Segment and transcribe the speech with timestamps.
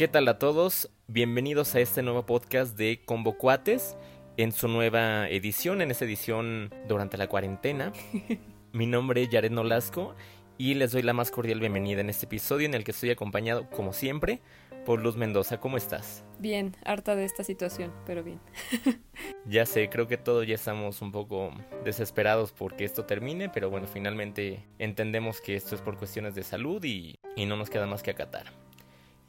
[0.00, 0.88] ¿Qué tal a todos?
[1.08, 3.98] Bienvenidos a este nuevo podcast de Combo Cuates
[4.38, 7.92] en su nueva edición, en esta edición durante la cuarentena.
[8.72, 10.14] Mi nombre es Jared Nolasco
[10.56, 13.68] y les doy la más cordial bienvenida en este episodio en el que estoy acompañado,
[13.68, 14.40] como siempre,
[14.86, 15.60] por Luz Mendoza.
[15.60, 16.24] ¿Cómo estás?
[16.38, 18.40] Bien, harta de esta situación, pero bien.
[19.44, 21.52] ya sé, creo que todos ya estamos un poco
[21.84, 26.82] desesperados porque esto termine, pero bueno, finalmente entendemos que esto es por cuestiones de salud
[26.84, 28.46] y, y no nos queda más que acatar.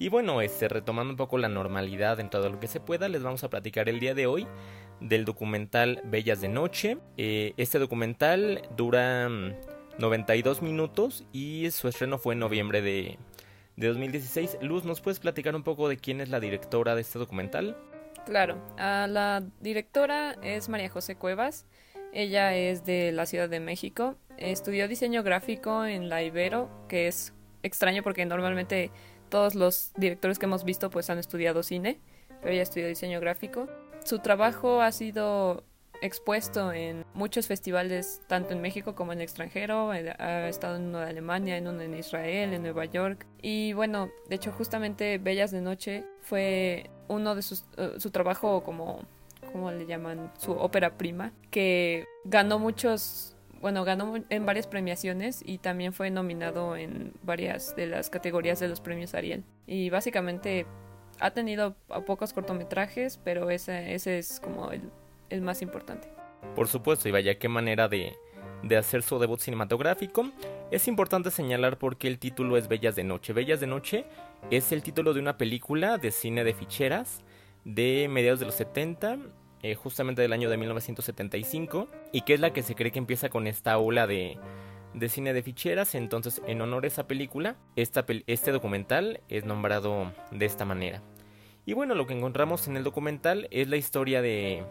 [0.02, 3.22] Y bueno, este, retomando un poco la normalidad en todo lo que se pueda, les
[3.22, 4.48] vamos a platicar el día de hoy
[5.00, 6.98] del documental Bellas de Noche.
[7.18, 9.30] Eh, este documental dura
[10.00, 13.20] 92 mm, minutos y su estreno fue en noviembre de,
[13.76, 14.58] de 2016.
[14.64, 17.78] Luz, ¿nos puedes platicar un poco de quién es la directora de este documental?
[18.26, 21.68] Claro, la directora es María José Cuevas.
[22.12, 24.16] Ella es de la Ciudad de México.
[24.40, 28.90] Estudió diseño gráfico en la Ibero, que es extraño porque normalmente
[29.31, 32.00] todos los directores que hemos visto pues han estudiado cine,
[32.42, 33.67] pero ella estudió diseño gráfico.
[34.03, 35.64] Su trabajo ha sido
[36.02, 39.91] expuesto en muchos festivales, tanto en México como en el extranjero.
[39.91, 43.25] Ha estado en uno de Alemania, en uno en Israel, en Nueva York.
[43.41, 47.66] Y bueno, de hecho, justamente Bellas de Noche fue uno de sus.
[47.78, 49.00] Eh, su trabajo como.
[49.52, 50.31] ¿Cómo le llaman?
[50.38, 53.36] Su ópera prima, que ganó muchos.
[53.62, 58.68] Bueno, ganó en varias premiaciones y también fue nominado en varias de las categorías de
[58.68, 59.44] los premios Ariel.
[59.68, 60.66] Y básicamente
[61.20, 64.90] ha tenido pocos cortometrajes, pero ese, ese es como el
[65.31, 66.08] el más importante.
[66.56, 68.14] Por supuesto, y vaya qué manera de,
[68.64, 70.30] de hacer su debut cinematográfico.
[70.70, 73.34] Es importante señalar porque el título es Bellas de Noche.
[73.34, 74.06] Bellas de Noche
[74.52, 77.23] es el título de una película de cine de ficheras
[77.64, 79.20] de mediados de los 70,
[79.64, 83.30] eh, justamente del año de 1975, y que es la que se cree que empieza
[83.30, 84.38] con esta ola de,
[84.94, 85.95] de cine de ficheras.
[85.95, 91.02] Entonces, en honor a esa película, esta, este documental es nombrado de esta manera.
[91.66, 94.63] Y bueno, lo que encontramos en el documental es la historia de,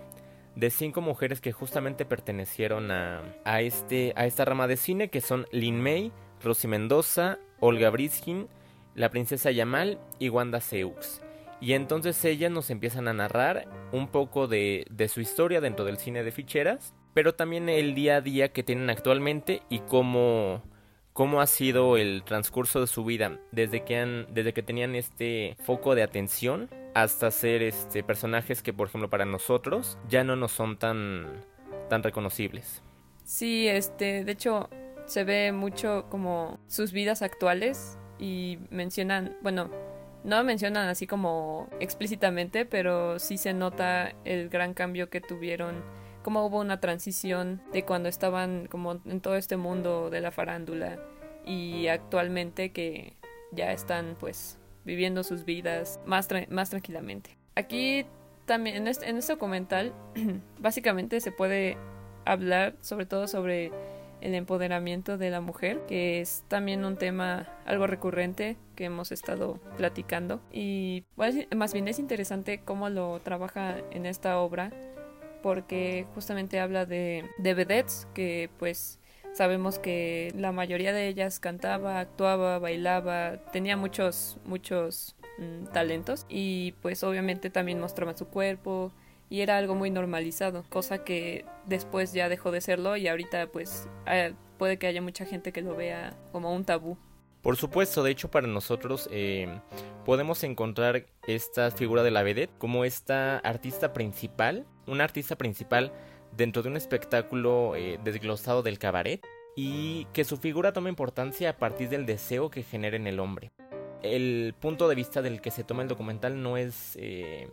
[0.56, 5.20] de cinco mujeres que justamente pertenecieron a, a, este, a esta rama de cine, que
[5.20, 6.12] son Lin May,
[6.42, 8.48] Rosy Mendoza, Olga Briskin,
[8.94, 11.22] la princesa Yamal y Wanda Seux.
[11.60, 15.98] Y entonces ellas nos empiezan a narrar un poco de, de su historia dentro del
[15.98, 20.62] cine de ficheras, pero también el día a día que tienen actualmente y cómo,
[21.12, 25.56] cómo ha sido el transcurso de su vida desde que, han, desde que tenían este
[25.64, 30.50] foco de atención hasta ser este personajes que por ejemplo para nosotros ya no nos
[30.52, 31.44] son tan
[31.88, 32.82] tan reconocibles.
[33.24, 34.68] Sí, este, de hecho
[35.06, 39.70] se ve mucho como sus vidas actuales y mencionan, bueno,
[40.24, 45.82] no mencionan así como explícitamente, pero sí se nota el gran cambio que tuvieron,
[46.22, 50.98] como hubo una transición de cuando estaban como en todo este mundo de la farándula
[51.46, 53.16] y actualmente que
[53.52, 57.36] ya están pues viviendo sus vidas más, más tranquilamente.
[57.54, 58.06] Aquí
[58.46, 59.92] también, en este, en este documental,
[60.58, 61.78] básicamente se puede
[62.24, 63.70] hablar sobre todo sobre
[64.20, 69.58] el empoderamiento de la mujer, que es también un tema algo recurrente que hemos estado
[69.76, 70.40] platicando.
[70.52, 71.04] Y
[71.54, 74.72] más bien es interesante cómo lo trabaja en esta obra,
[75.42, 79.00] porque justamente habla de, de vedettes que pues
[79.32, 86.72] Sabemos que la mayoría de ellas cantaba, actuaba, bailaba, tenía muchos, muchos mm, talentos y
[86.82, 88.92] pues obviamente también mostraba su cuerpo
[89.30, 93.88] y era algo muy normalizado, cosa que después ya dejó de serlo y ahorita pues
[94.06, 96.98] ah, puede que haya mucha gente que lo vea como un tabú.
[97.40, 99.48] Por supuesto, de hecho para nosotros eh,
[100.04, 105.92] podemos encontrar esta figura de la vedette como esta artista principal, una artista principal
[106.36, 109.24] dentro de un espectáculo eh, desglosado del cabaret
[109.56, 113.52] y que su figura toma importancia a partir del deseo que genera en el hombre.
[114.02, 117.48] El punto de vista del que se toma el documental no es eh,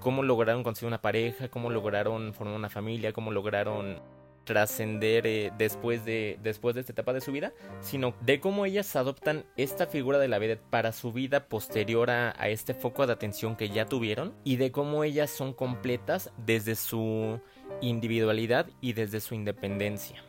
[0.00, 4.00] cómo lograron conseguir una pareja, cómo lograron formar una familia, cómo lograron
[4.44, 8.96] trascender eh, después, de, después de esta etapa de su vida, sino de cómo ellas
[8.96, 13.56] adoptan esta figura de la vida para su vida posterior a este foco de atención
[13.56, 17.40] que ya tuvieron y de cómo ellas son completas desde su
[17.82, 20.24] individualidad y desde su independencia.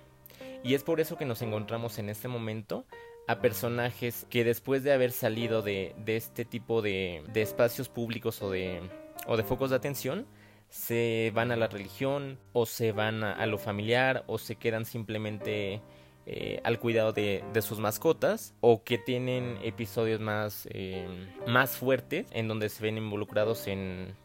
[0.64, 2.86] Y es por eso que nos encontramos en este momento
[3.30, 8.82] a personajes que después de haber salido de, este tipo de, espacios públicos o de,
[9.28, 10.26] o de focos de atención,
[10.68, 15.80] se van a la religión o se van a, lo familiar o se quedan simplemente
[16.26, 21.08] eh, al cuidado de, sus mascotas o que tienen episodios más, eh,
[21.46, 24.16] más fuertes en donde se ven involucrados en,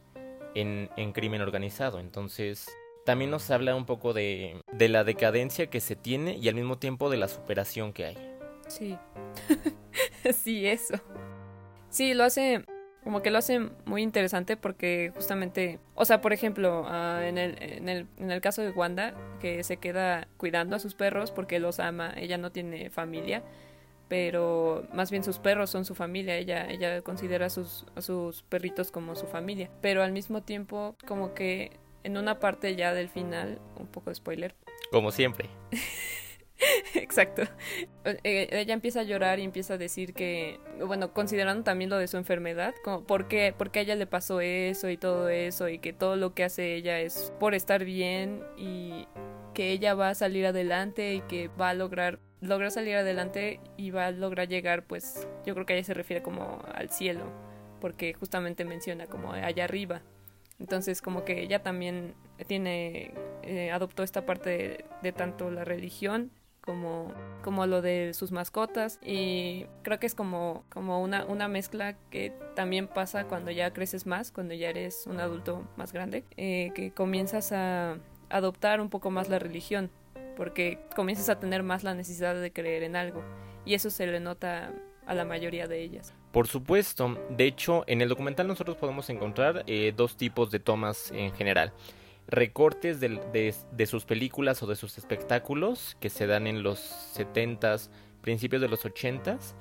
[0.54, 2.00] en, en crimen organizado.
[2.00, 2.74] Entonces
[3.04, 6.78] también nos habla un poco de, de la decadencia que se tiene y al mismo
[6.78, 8.33] tiempo de la superación que hay.
[8.76, 8.98] Sí,
[10.32, 10.94] sí, eso.
[11.90, 12.64] Sí, lo hace
[13.04, 17.62] como que lo hace muy interesante porque justamente, o sea, por ejemplo, ah, en, el,
[17.62, 21.60] en, el, en el caso de Wanda, que se queda cuidando a sus perros porque
[21.60, 23.44] los ama, ella no tiene familia,
[24.08, 28.42] pero más bien sus perros son su familia, ella, ella considera a sus, a sus
[28.42, 33.10] perritos como su familia, pero al mismo tiempo como que en una parte ya del
[33.10, 34.54] final, un poco de spoiler.
[34.90, 35.50] Como siempre.
[36.94, 37.42] Exacto.
[38.04, 42.08] Eh, ella empieza a llorar y empieza a decir que, bueno, considerando también lo de
[42.08, 45.92] su enfermedad, como por qué, a ella le pasó eso y todo eso, y que
[45.92, 49.06] todo lo que hace ella es por estar bien y
[49.54, 53.90] que ella va a salir adelante y que va a lograr lograr salir adelante y
[53.90, 57.24] va a lograr llegar, pues yo creo que ella se refiere como al cielo,
[57.80, 60.02] porque justamente menciona como allá arriba.
[60.58, 62.14] Entonces como que ella también
[62.46, 63.14] tiene,
[63.44, 66.32] eh, adoptó esta parte de tanto la religión
[66.64, 67.12] como,
[67.42, 72.32] como lo de sus mascotas y creo que es como, como una, una mezcla que
[72.56, 76.90] también pasa cuando ya creces más, cuando ya eres un adulto más grande, eh, que
[76.90, 77.98] comienzas a
[78.30, 79.90] adoptar un poco más la religión
[80.36, 83.22] porque comienzas a tener más la necesidad de creer en algo
[83.66, 84.72] y eso se le nota
[85.06, 86.14] a la mayoría de ellas.
[86.32, 91.12] Por supuesto, de hecho en el documental nosotros podemos encontrar eh, dos tipos de tomas
[91.12, 91.74] en general
[92.26, 96.78] recortes de, sus películas o de sus espectáculos que se dan en los
[97.16, 97.90] 70s,
[98.20, 99.54] principios de los 80s.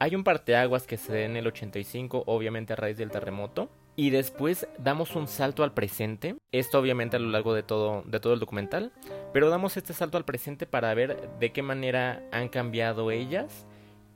[0.00, 3.68] Hay un parteaguas que se da en el 85, obviamente a raíz del terremoto.
[3.96, 6.36] Y después damos un salto al presente.
[6.52, 8.92] Esto obviamente a lo largo de todo, de todo el documental.
[9.32, 13.66] Pero damos este salto al presente para ver de qué manera han cambiado ellas.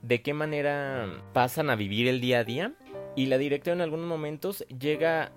[0.00, 2.74] De qué manera pasan a vivir el día a día.
[3.16, 5.32] Y la directora en algunos momentos llega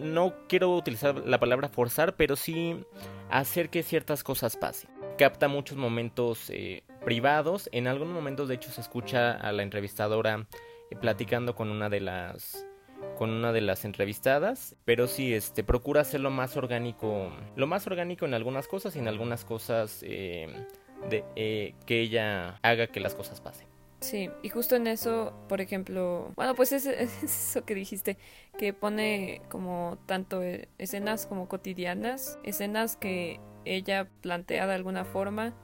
[0.00, 2.84] no quiero utilizar la palabra forzar, pero sí
[3.30, 4.90] hacer que ciertas cosas pasen.
[5.18, 10.46] Capta muchos momentos eh, privados, en algunos momentos de hecho se escucha a la entrevistadora
[10.90, 12.66] eh, platicando con una de las
[13.16, 18.26] con una de las entrevistadas, pero sí este procura hacerlo más orgánico, lo más orgánico
[18.26, 20.48] en algunas cosas y en algunas cosas eh,
[21.08, 23.68] de, que ella haga que las cosas pasen.
[24.00, 28.16] Sí, y justo en eso, por ejemplo, bueno, pues es, eso que dijiste,
[28.58, 35.54] que pone como tanto e, escenas como cotidianas, escenas que ella plantea de alguna forma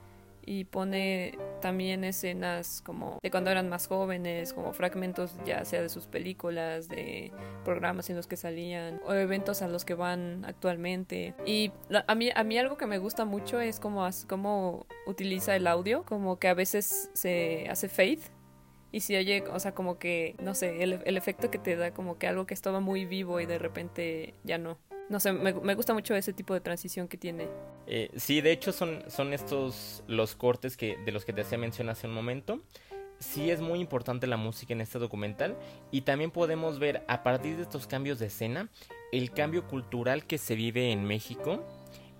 [0.47, 5.89] y pone también escenas como de cuando eran más jóvenes, como fragmentos ya sea de
[5.89, 7.33] sus películas, de
[7.65, 11.35] programas en los que salían o eventos a los que van actualmente.
[11.45, 11.71] Y
[12.07, 16.03] a mí a mí algo que me gusta mucho es como cómo utiliza el audio,
[16.03, 18.37] como que a veces se hace fade
[18.91, 22.17] y si oye, o sea, como que, no sé, el, efecto que te da, como
[22.17, 24.77] que algo que estaba muy vivo y de repente ya no.
[25.09, 27.47] No sé, me, gusta mucho ese tipo de transición que tiene.
[27.85, 31.57] Eh, sí, de hecho son, son estos los cortes que, de los que te hacía
[31.57, 32.61] mención hace un momento.
[33.19, 35.57] Sí es muy importante la música en este documental
[35.91, 38.69] y también podemos ver a partir de estos cambios de escena
[39.11, 41.65] el cambio cultural que se vive en México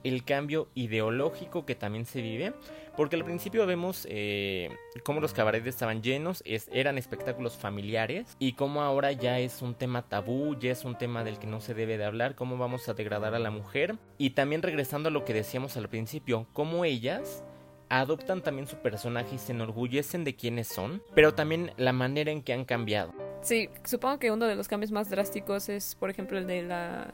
[0.03, 2.53] el cambio ideológico que también se vive,
[2.95, 4.69] porque al principio vemos eh,
[5.03, 10.03] cómo los cabarets estaban llenos, eran espectáculos familiares, y cómo ahora ya es un tema
[10.03, 12.93] tabú, ya es un tema del que no se debe de hablar, cómo vamos a
[12.93, 17.43] degradar a la mujer, y también regresando a lo que decíamos al principio, cómo ellas
[17.89, 22.41] adoptan también su personaje y se enorgullecen de quiénes son, pero también la manera en
[22.41, 23.13] que han cambiado.
[23.41, 27.11] Sí, supongo que uno de los cambios más drásticos es, por ejemplo, el de la...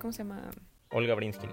[0.00, 0.50] ¿Cómo se llama?
[0.90, 1.50] Olga Brinskin.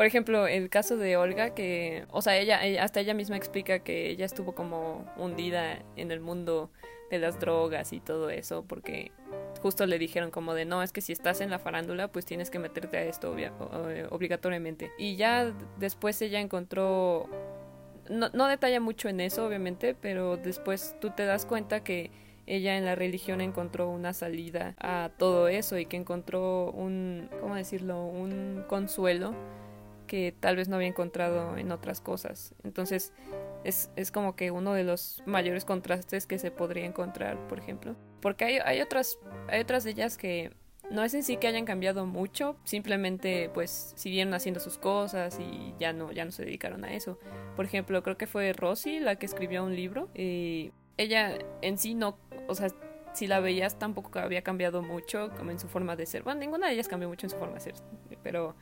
[0.00, 4.08] Por ejemplo, el caso de Olga, que, o sea, ella, hasta ella misma explica que
[4.08, 6.70] ella estuvo como hundida en el mundo
[7.10, 9.12] de las drogas y todo eso, porque
[9.60, 12.48] justo le dijeron como de, no, es que si estás en la farándula, pues tienes
[12.48, 13.36] que meterte a esto
[14.08, 14.90] obligatoriamente.
[14.96, 17.28] Y ya después ella encontró,
[18.08, 22.10] no, no detalla mucho en eso, obviamente, pero después tú te das cuenta que
[22.46, 27.54] ella en la religión encontró una salida a todo eso y que encontró un, ¿cómo
[27.54, 29.34] decirlo?, un consuelo
[30.10, 32.52] que tal vez no había encontrado en otras cosas.
[32.64, 33.12] Entonces
[33.62, 37.94] es, es como que uno de los mayores contrastes que se podría encontrar, por ejemplo.
[38.20, 40.50] Porque hay, hay, otras, hay otras de ellas que
[40.90, 45.74] no es en sí que hayan cambiado mucho, simplemente pues siguieron haciendo sus cosas y
[45.78, 47.16] ya no, ya no se dedicaron a eso.
[47.54, 51.94] Por ejemplo, creo que fue Rosy la que escribió un libro y ella en sí
[51.94, 52.66] no, o sea,
[53.12, 56.24] si la veías tampoco había cambiado mucho como en su forma de ser.
[56.24, 57.74] Bueno, ninguna de ellas cambió mucho en su forma de ser,
[58.24, 58.56] pero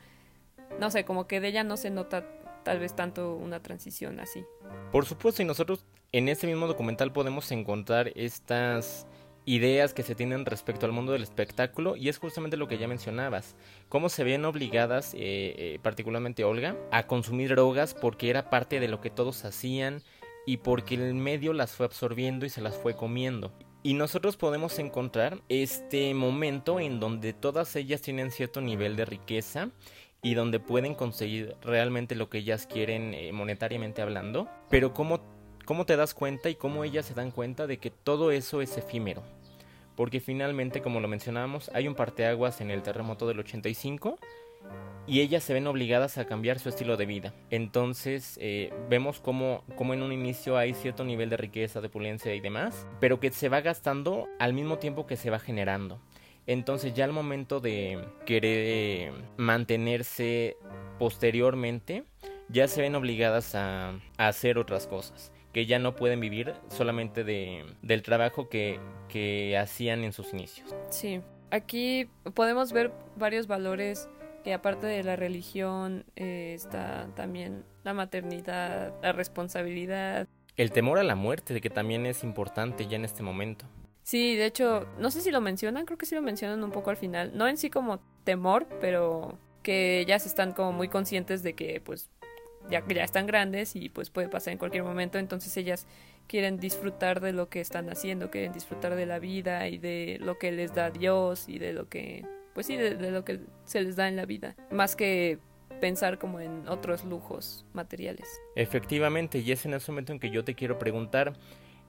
[0.79, 2.25] no sé, como que de ella no se nota
[2.63, 4.45] tal vez tanto una transición así.
[4.91, 9.07] Por supuesto, y nosotros en ese mismo documental podemos encontrar estas
[9.45, 12.87] ideas que se tienen respecto al mundo del espectáculo y es justamente lo que ya
[12.87, 13.55] mencionabas,
[13.87, 18.87] cómo se ven obligadas, eh, eh, particularmente Olga, a consumir drogas porque era parte de
[18.87, 20.03] lo que todos hacían
[20.45, 23.51] y porque el medio las fue absorbiendo y se las fue comiendo.
[23.81, 29.69] Y nosotros podemos encontrar este momento en donde todas ellas tienen cierto nivel de riqueza
[30.21, 35.21] y donde pueden conseguir realmente lo que ellas quieren eh, monetariamente hablando, pero cómo,
[35.65, 38.77] cómo te das cuenta y cómo ellas se dan cuenta de que todo eso es
[38.77, 39.23] efímero.
[39.95, 44.17] Porque finalmente, como lo mencionábamos, hay un parteaguas en el terremoto del 85
[45.07, 47.33] y ellas se ven obligadas a cambiar su estilo de vida.
[47.49, 52.33] Entonces eh, vemos como, como en un inicio hay cierto nivel de riqueza, de opulencia
[52.35, 55.99] y demás, pero que se va gastando al mismo tiempo que se va generando.
[56.49, 60.57] Entonces ya al momento de querer mantenerse
[60.97, 62.05] posteriormente,
[62.47, 67.63] ya se ven obligadas a, hacer otras cosas que ya no pueden vivir solamente de,
[67.83, 68.79] del trabajo que,
[69.09, 70.75] que hacían en sus inicios.
[70.89, 74.09] Sí, aquí podemos ver varios valores
[74.43, 80.27] que aparte de la religión eh, está también la maternidad, la responsabilidad.
[80.57, 83.67] El temor a la muerte, de que también es importante ya en este momento.
[84.09, 86.89] Sí, de hecho, no sé si lo mencionan, creo que sí lo mencionan un poco
[86.89, 87.31] al final.
[87.35, 92.09] No en sí como temor, pero que ellas están como muy conscientes de que pues
[92.71, 95.85] ya, ya están grandes y pues puede pasar en cualquier momento, entonces ellas
[96.25, 100.39] quieren disfrutar de lo que están haciendo, quieren disfrutar de la vida y de lo
[100.39, 102.25] que les da Dios y de lo que,
[102.55, 105.37] pues sí, de, de lo que se les da en la vida, más que
[105.79, 108.27] pensar como en otros lujos materiales.
[108.55, 111.33] Efectivamente, y es en ese momento en que yo te quiero preguntar,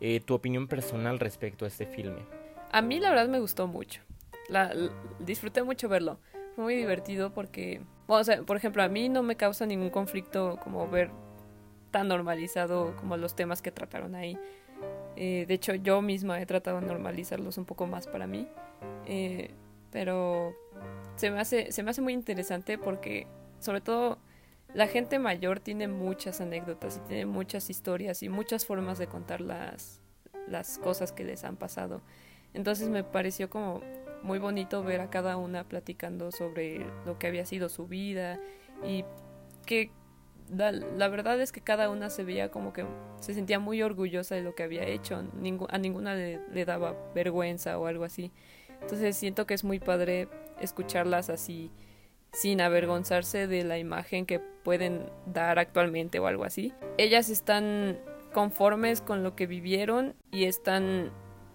[0.00, 2.21] eh, tu opinión personal respecto a este filme.
[2.73, 4.02] A mí la verdad me gustó mucho.
[4.49, 4.73] La,
[5.19, 6.19] disfruté mucho verlo.
[6.54, 10.88] Fue muy divertido porque, bueno, por ejemplo, a mí no me causa ningún conflicto como
[10.88, 11.11] ver
[11.90, 14.38] tan normalizado como los temas que trataron ahí.
[15.16, 18.49] Eh, de hecho, yo misma he tratado de normalizarlos un poco más para mí.
[19.07, 19.50] Eh,
[19.90, 20.54] pero
[21.16, 23.26] se me, hace, se me hace muy interesante porque,
[23.59, 24.19] sobre todo,
[24.74, 29.40] la gente mayor tiene muchas anécdotas y tiene muchas historias y muchas formas de contar
[29.40, 30.00] las,
[30.46, 32.02] las cosas que les han pasado.
[32.54, 33.80] Entonces me pareció como
[34.22, 38.38] muy bonito ver a cada una platicando sobre lo que había sido su vida
[38.84, 39.04] y
[39.66, 39.90] que
[40.50, 42.84] la, verdad es que cada una se veía como que
[43.20, 45.16] se sentía muy orgullosa de lo que había hecho,
[45.68, 48.32] a ninguna le, le daba vergüenza o algo así.
[48.80, 50.28] Entonces siento que es muy padre
[50.60, 51.70] escucharlas así
[52.32, 56.72] sin avergonzarse de la imagen que pueden dar actualmente o algo así.
[56.99, 57.99] Ellas están
[58.32, 61.10] conformes con lo que vivieron y están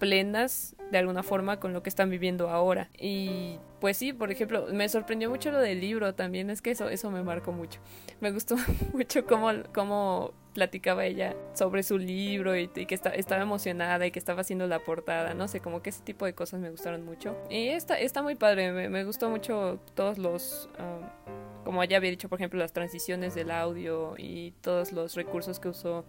[0.06, 2.90] plenas de alguna forma con lo que están viviendo ahora.
[2.96, 6.90] Y pues sí, por ejemplo, me sorprendió mucho lo del libro también, es que eso,
[6.90, 7.80] eso me marcó mucho.
[8.22, 8.56] Me gustó
[8.94, 14.42] mucho cómo, cómo platicaba ella sobre su libro y, que estaba emocionada y que estaba
[14.42, 17.36] haciendo la portada, no sé, como que ese tipo de cosas me gustaron mucho.
[17.50, 22.30] Y está, está muy padre, me, gustó mucho todos los, um, como ya había dicho,
[22.30, 26.06] por ejemplo, las transiciones del audio y todos los recursos que usó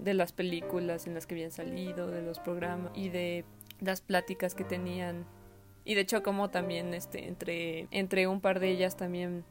[0.00, 3.44] de las películas en las que habían salido, de los programas y de
[3.80, 5.26] las pláticas que tenían.
[5.84, 9.44] Y de hecho como también este entre entre un par de ellas también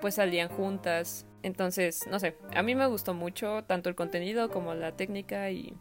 [0.00, 4.74] pues salían juntas entonces, no sé, a mí me gustó mucho tanto el contenido como
[4.74, 5.74] la técnica y,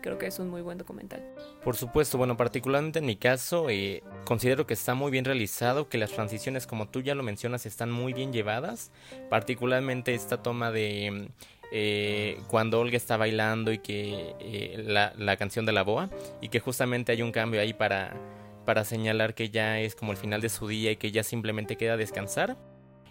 [0.00, 1.24] creo que es un muy buen documental.
[1.64, 5.98] Por supuesto, bueno, particularmente en mi caso, eh, considero que está muy bien realizado, que
[5.98, 8.92] las transiciones, como tú ya lo mencionas, están muy bien llevadas,
[9.28, 11.30] particularmente esta toma de...
[11.72, 16.10] Eh, cuando Olga está bailando y que eh, la, canción de la boa
[16.40, 18.16] y que justamente hay un cambio ahí para,
[18.64, 21.76] para señalar que ya es como el final de su día y que ya simplemente
[21.76, 22.56] queda descansar.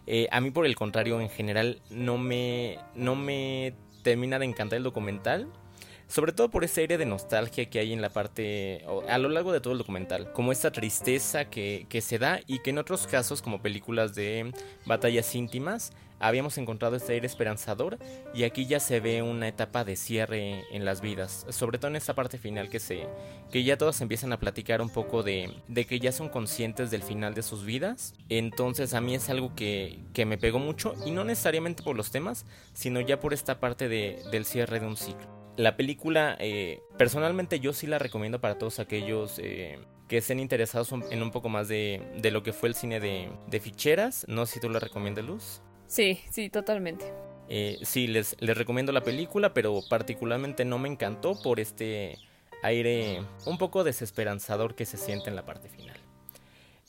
[0.08, 4.78] Eh, a mí por el contrario, en general, no me, no me termina de encantar
[4.78, 5.48] el documental.
[6.08, 9.52] Sobre todo por ese aire de nostalgia que hay en la parte, a lo largo
[9.52, 13.06] de todo el documental, como esta tristeza que, que se da y que en otros
[13.06, 14.52] casos, como películas de
[14.88, 17.98] batallas íntimas, habíamos encontrado este aire esperanzador
[18.34, 21.96] y aquí ya se ve una etapa de cierre en las vidas, sobre todo en
[21.96, 23.08] esta parte final que se
[23.52, 27.02] que ya todos empiezan a platicar un poco de, de que ya son conscientes del
[27.02, 28.14] final de sus vidas.
[28.30, 32.12] Entonces a mí es algo que, que me pegó mucho y no necesariamente por los
[32.12, 35.28] temas, sino ya por esta parte de, del cierre de un ciclo.
[35.58, 40.92] La película, eh, personalmente yo sí la recomiendo para todos aquellos eh, que estén interesados
[40.92, 44.26] en un poco más de, de, lo que fue el cine de, de ficheras.
[44.30, 45.62] No sé si tú la recomiendas, Luz.
[45.90, 47.12] Sí, sí, totalmente.
[47.50, 52.20] Eh, sí, les, les recomiendo la película, pero particularmente no me encantó por este
[52.62, 55.98] aire un poco desesperanzador que se siente en la parte final.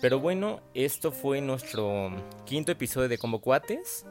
[0.02, 2.10] Pero bueno, esto fue nuestro
[2.44, 4.04] quinto episodio de Combo Cuates.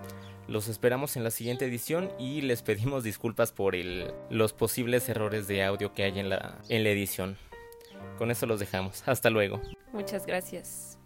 [0.47, 5.47] Los esperamos en la siguiente edición y les pedimos disculpas por el, los posibles errores
[5.47, 7.37] de audio que hay en la, en la edición.
[8.17, 9.03] Con eso los dejamos.
[9.07, 9.61] Hasta luego.
[9.93, 10.98] Muchas gracias.